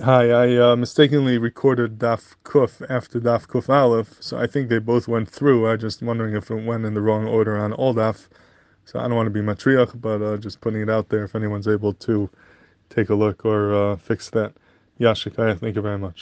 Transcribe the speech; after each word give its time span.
Hi, 0.00 0.30
I 0.30 0.56
uh, 0.58 0.76
mistakenly 0.76 1.38
recorded 1.38 1.98
Daf 1.98 2.34
Kuf 2.44 2.84
after 2.88 3.18
Daf 3.18 3.46
Kuf 3.48 3.68
Aleph, 3.68 4.16
so 4.20 4.36
I 4.38 4.46
think 4.46 4.68
they 4.68 4.78
both 4.78 5.08
went 5.08 5.28
through. 5.28 5.66
I'm 5.66 5.78
just 5.78 6.02
wondering 6.02 6.36
if 6.36 6.50
it 6.50 6.66
went 6.66 6.84
in 6.84 6.94
the 6.94 7.00
wrong 7.00 7.26
order 7.26 7.56
on 7.58 7.72
all 7.72 7.94
Daf. 7.94 8.28
So 8.84 9.00
I 9.00 9.04
don't 9.04 9.16
want 9.16 9.26
to 9.26 9.30
be 9.30 9.40
matriach, 9.40 10.00
but 10.00 10.22
uh, 10.22 10.36
just 10.36 10.60
putting 10.60 10.82
it 10.82 10.90
out 10.90 11.08
there 11.08 11.24
if 11.24 11.34
anyone's 11.34 11.68
able 11.68 11.94
to 11.94 12.30
take 12.90 13.10
a 13.10 13.14
look 13.14 13.44
or 13.46 13.74
uh, 13.74 13.96
fix 13.96 14.30
that. 14.30 14.54
Yashikai, 15.00 15.58
thank 15.60 15.76
you 15.76 15.82
very 15.82 15.98
much. 15.98 16.20